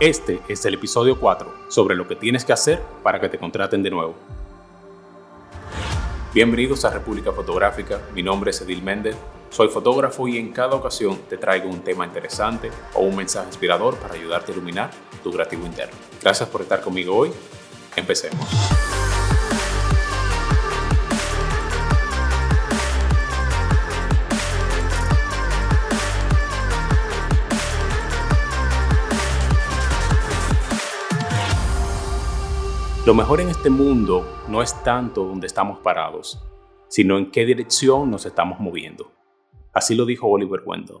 [0.00, 3.82] Este es el episodio 4 sobre lo que tienes que hacer para que te contraten
[3.82, 4.14] de nuevo.
[6.32, 9.14] Bienvenidos a República Fotográfica, mi nombre es Edil Méndez,
[9.50, 13.94] soy fotógrafo y en cada ocasión te traigo un tema interesante o un mensaje inspirador
[13.96, 14.90] para ayudarte a iluminar
[15.22, 15.94] tu creativo interno.
[16.22, 17.30] Gracias por estar conmigo hoy,
[17.94, 18.48] empecemos.
[33.06, 36.38] Lo mejor en este mundo no es tanto donde estamos parados,
[36.88, 39.10] sino en qué dirección nos estamos moviendo.
[39.72, 40.98] Así lo dijo Oliver Wendell.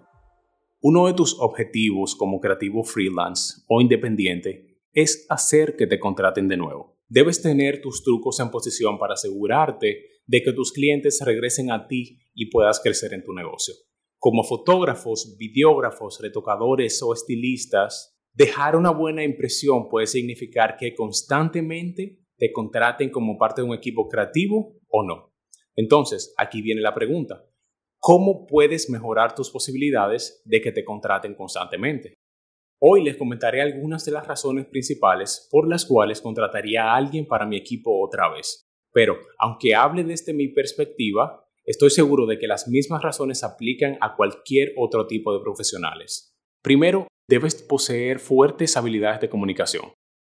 [0.80, 6.56] Uno de tus objetivos como creativo freelance o independiente es hacer que te contraten de
[6.56, 6.96] nuevo.
[7.06, 12.18] Debes tener tus trucos en posición para asegurarte de que tus clientes regresen a ti
[12.32, 13.74] y puedas crecer en tu negocio.
[14.16, 22.52] Como fotógrafos, videógrafos, retocadores o estilistas, Dejar una buena impresión puede significar que constantemente te
[22.52, 25.34] contraten como parte de un equipo creativo o no.
[25.76, 27.44] Entonces, aquí viene la pregunta.
[27.98, 32.14] ¿Cómo puedes mejorar tus posibilidades de que te contraten constantemente?
[32.78, 37.44] Hoy les comentaré algunas de las razones principales por las cuales contrataría a alguien para
[37.44, 38.62] mi equipo otra vez.
[38.92, 44.16] Pero, aunque hable desde mi perspectiva, estoy seguro de que las mismas razones aplican a
[44.16, 46.34] cualquier otro tipo de profesionales.
[46.62, 49.92] Primero, debes poseer fuertes habilidades de comunicación,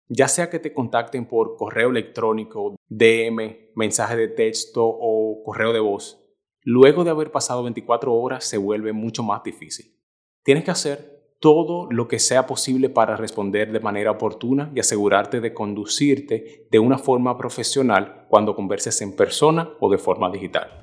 [0.09, 5.79] ya sea que te contacten por correo electrónico, DM, mensaje de texto o correo de
[5.79, 6.21] voz.
[6.63, 9.97] Luego de haber pasado 24 horas se vuelve mucho más difícil.
[10.43, 15.39] Tienes que hacer todo lo que sea posible para responder de manera oportuna y asegurarte
[15.39, 20.81] de conducirte de una forma profesional cuando converses en persona o de forma digital.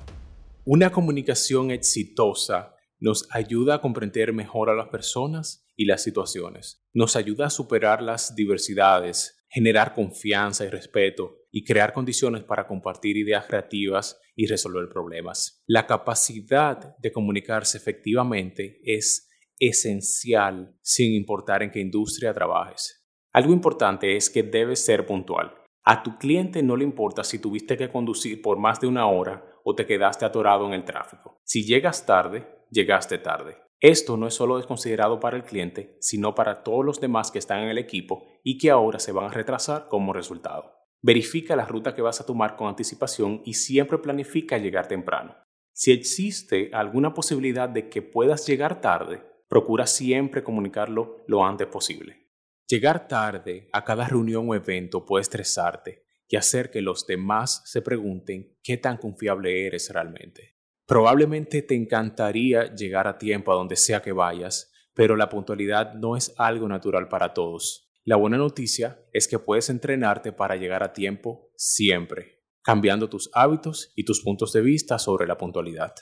[0.65, 6.83] Una comunicación exitosa nos ayuda a comprender mejor a las personas y las situaciones.
[6.93, 13.17] Nos ayuda a superar las diversidades, generar confianza y respeto y crear condiciones para compartir
[13.17, 15.63] ideas creativas y resolver problemas.
[15.65, 23.05] La capacidad de comunicarse efectivamente es esencial sin importar en qué industria trabajes.
[23.33, 25.53] Algo importante es que debes ser puntual.
[25.83, 29.45] A tu cliente no le importa si tuviste que conducir por más de una hora
[29.63, 31.39] o te quedaste atorado en el tráfico.
[31.43, 33.57] Si llegas tarde, llegaste tarde.
[33.79, 37.63] Esto no es solo desconsiderado para el cliente, sino para todos los demás que están
[37.63, 40.75] en el equipo y que ahora se van a retrasar como resultado.
[41.01, 45.35] Verifica la ruta que vas a tomar con anticipación y siempre planifica llegar temprano.
[45.71, 52.27] Si existe alguna posibilidad de que puedas llegar tarde, procura siempre comunicarlo lo antes posible.
[52.67, 57.81] Llegar tarde a cada reunión o evento puede estresarte y hacer que los demás se
[57.81, 60.58] pregunten qué tan confiable eres realmente.
[60.89, 66.17] Probablemente te encantaría llegar a tiempo a donde sea que vayas, pero la puntualidad no
[66.17, 67.91] es algo natural para todos.
[68.05, 73.93] La buena noticia es que puedes entrenarte para llegar a tiempo siempre, cambiando tus hábitos
[73.95, 75.93] y tus puntos de vista sobre la puntualidad.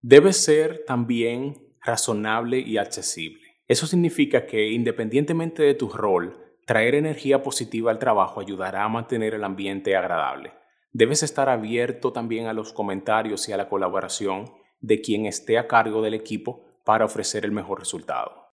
[0.00, 3.58] Debes ser también razonable y accesible.
[3.68, 9.34] Eso significa que independientemente de tu rol, traer energía positiva al trabajo ayudará a mantener
[9.34, 10.54] el ambiente agradable.
[10.98, 15.68] Debes estar abierto también a los comentarios y a la colaboración de quien esté a
[15.68, 18.54] cargo del equipo para ofrecer el mejor resultado.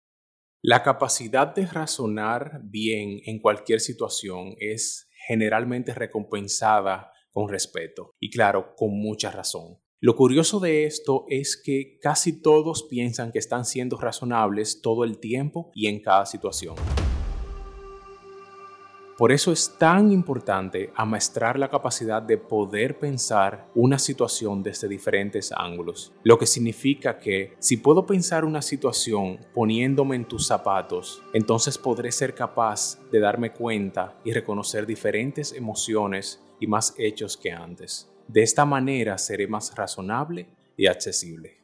[0.61, 8.73] La capacidad de razonar bien en cualquier situación es generalmente recompensada con respeto y claro,
[8.77, 9.79] con mucha razón.
[9.99, 15.19] Lo curioso de esto es que casi todos piensan que están siendo razonables todo el
[15.19, 16.75] tiempo y en cada situación.
[19.19, 25.51] Por eso es tan importante amaestrar la capacidad de poder pensar una situación desde diferentes
[25.51, 26.13] ángulos.
[26.23, 32.13] Lo que significa que si puedo pensar una situación poniéndome en tus zapatos, entonces podré
[32.13, 38.09] ser capaz de darme cuenta y reconocer diferentes emociones y más hechos que antes.
[38.29, 40.47] De esta manera seré más razonable
[40.77, 41.57] y accesible.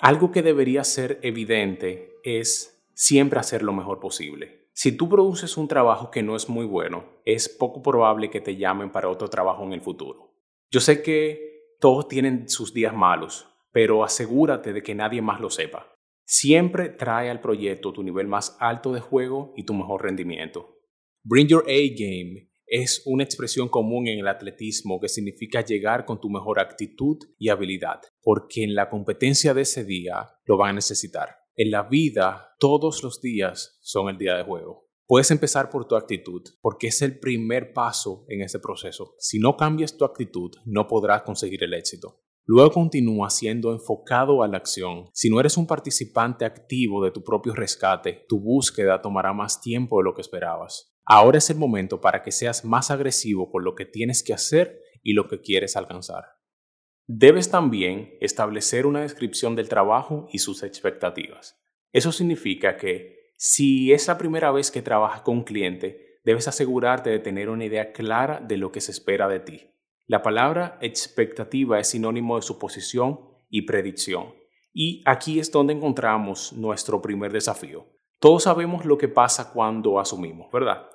[0.00, 4.59] Algo que debería ser evidente es siempre hacer lo mejor posible.
[4.82, 8.56] Si tú produces un trabajo que no es muy bueno, es poco probable que te
[8.56, 10.32] llamen para otro trabajo en el futuro.
[10.70, 15.50] Yo sé que todos tienen sus días malos, pero asegúrate de que nadie más lo
[15.50, 15.94] sepa.
[16.24, 20.78] Siempre trae al proyecto tu nivel más alto de juego y tu mejor rendimiento.
[21.24, 26.22] Bring your A game es una expresión común en el atletismo que significa llegar con
[26.22, 30.74] tu mejor actitud y habilidad, porque en la competencia de ese día lo van a
[30.76, 31.39] necesitar.
[31.62, 34.88] En la vida, todos los días son el día de juego.
[35.06, 39.14] Puedes empezar por tu actitud, porque es el primer paso en ese proceso.
[39.18, 42.22] Si no cambias tu actitud, no podrás conseguir el éxito.
[42.46, 45.10] Luego continúa siendo enfocado a la acción.
[45.12, 49.98] Si no eres un participante activo de tu propio rescate, tu búsqueda tomará más tiempo
[49.98, 50.96] de lo que esperabas.
[51.04, 54.80] Ahora es el momento para que seas más agresivo con lo que tienes que hacer
[55.02, 56.39] y lo que quieres alcanzar.
[57.12, 61.60] Debes también establecer una descripción del trabajo y sus expectativas.
[61.92, 67.10] Eso significa que si es la primera vez que trabajas con un cliente, debes asegurarte
[67.10, 69.72] de tener una idea clara de lo que se espera de ti.
[70.06, 73.18] La palabra expectativa es sinónimo de suposición
[73.48, 74.32] y predicción.
[74.72, 77.88] Y aquí es donde encontramos nuestro primer desafío.
[78.20, 80.86] Todos sabemos lo que pasa cuando asumimos, ¿verdad?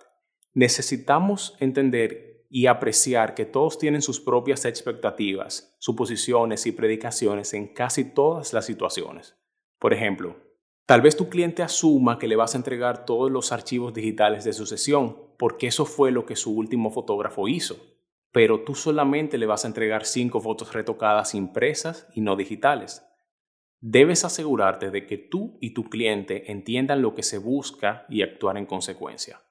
[0.54, 8.06] Necesitamos entender y apreciar que todos tienen sus propias expectativas, suposiciones y predicaciones en casi
[8.06, 9.36] todas las situaciones.
[9.78, 10.38] Por ejemplo,
[10.86, 14.54] tal vez tu cliente asuma que le vas a entregar todos los archivos digitales de
[14.54, 17.76] su sesión, porque eso fue lo que su último fotógrafo hizo,
[18.32, 23.06] pero tú solamente le vas a entregar cinco fotos retocadas impresas y no digitales.
[23.82, 28.56] Debes asegurarte de que tú y tu cliente entiendan lo que se busca y actuar
[28.58, 29.42] en consecuencia.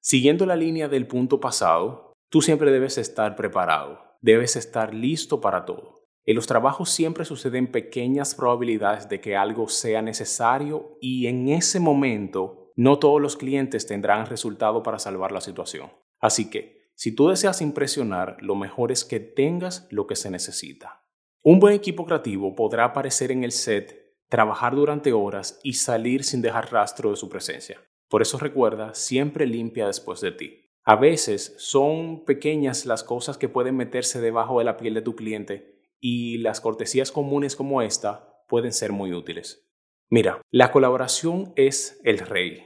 [0.00, 5.64] Siguiendo la línea del punto pasado, Tú siempre debes estar preparado, debes estar listo para
[5.64, 6.06] todo.
[6.24, 11.80] En los trabajos siempre suceden pequeñas probabilidades de que algo sea necesario y en ese
[11.80, 15.90] momento no todos los clientes tendrán resultado para salvar la situación.
[16.20, 21.04] Así que, si tú deseas impresionar, lo mejor es que tengas lo que se necesita.
[21.42, 26.42] Un buen equipo creativo podrá aparecer en el set, trabajar durante horas y salir sin
[26.42, 27.82] dejar rastro de su presencia.
[28.08, 30.69] Por eso recuerda, siempre limpia después de ti.
[30.90, 35.14] A veces son pequeñas las cosas que pueden meterse debajo de la piel de tu
[35.14, 39.70] cliente y las cortesías comunes como esta pueden ser muy útiles.
[40.08, 42.64] Mira, la colaboración es el rey.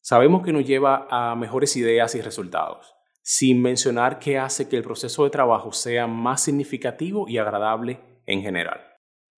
[0.00, 4.82] Sabemos que nos lleva a mejores ideas y resultados, sin mencionar que hace que el
[4.82, 8.80] proceso de trabajo sea más significativo y agradable en general.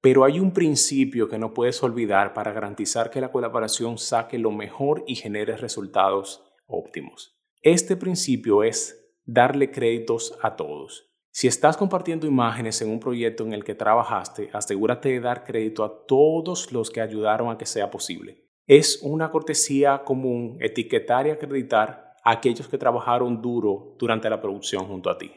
[0.00, 4.52] Pero hay un principio que no puedes olvidar para garantizar que la colaboración saque lo
[4.52, 7.41] mejor y genere resultados óptimos.
[7.64, 11.12] Este principio es darle créditos a todos.
[11.30, 15.84] Si estás compartiendo imágenes en un proyecto en el que trabajaste, asegúrate de dar crédito
[15.84, 18.48] a todos los que ayudaron a que sea posible.
[18.66, 24.88] Es una cortesía común etiquetar y acreditar a aquellos que trabajaron duro durante la producción
[24.88, 25.30] junto a ti.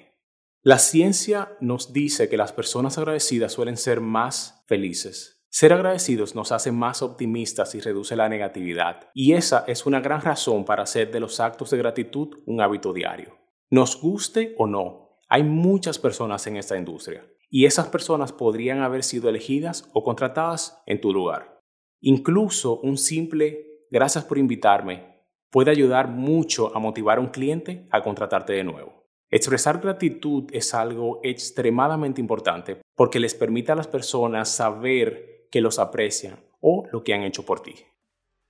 [0.63, 6.51] La ciencia nos dice que las personas agradecidas suelen ser más felices, ser agradecidos nos
[6.51, 11.11] hace más optimistas y reduce la negatividad, y esa es una gran razón para hacer
[11.11, 13.37] de los actos de gratitud un hábito diario.
[13.69, 19.01] Nos guste o no, hay muchas personas en esta industria, y esas personas podrían haber
[19.01, 21.61] sido elegidas o contratadas en tu lugar.
[22.01, 28.03] Incluso un simple gracias por invitarme puede ayudar mucho a motivar a un cliente a
[28.03, 29.07] contratarte de nuevo.
[29.29, 35.79] Expresar gratitud es algo extremadamente importante porque les permite a las personas saber que los
[35.79, 37.75] aprecian o lo que han hecho por ti.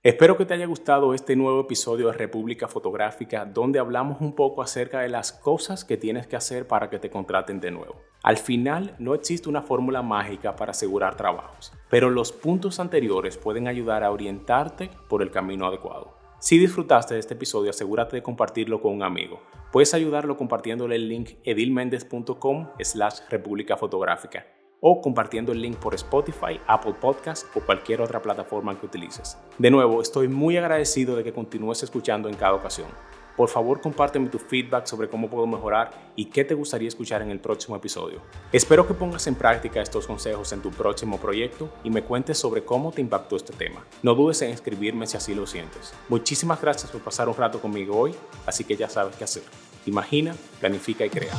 [0.06, 4.62] Espero que te haya gustado este nuevo episodio de República Fotográfica donde hablamos un poco
[4.62, 7.96] acerca de las cosas que tienes que hacer para que te contraten de nuevo.
[8.22, 13.66] Al final no existe una fórmula mágica para asegurar trabajos, pero los puntos anteriores pueden
[13.66, 16.16] ayudar a orientarte por el camino adecuado.
[16.38, 19.42] Si disfrutaste de este episodio, asegúrate de compartirlo con un amigo.
[19.72, 24.46] Puedes ayudarlo compartiéndole el link edilmendez.com slash república fotográfica
[24.88, 29.36] o compartiendo el link por Spotify, Apple Podcast o cualquier otra plataforma que utilices.
[29.58, 32.86] De nuevo, estoy muy agradecido de que continúes escuchando en cada ocasión.
[33.36, 37.32] Por favor, compárteme tu feedback sobre cómo puedo mejorar y qué te gustaría escuchar en
[37.32, 38.20] el próximo episodio.
[38.52, 42.64] Espero que pongas en práctica estos consejos en tu próximo proyecto y me cuentes sobre
[42.64, 43.84] cómo te impactó este tema.
[44.04, 45.94] No dudes en escribirme si así lo sientes.
[46.08, 48.14] Muchísimas gracias por pasar un rato conmigo hoy,
[48.46, 49.42] así que ya sabes qué hacer.
[49.84, 51.32] Imagina, planifica y crea.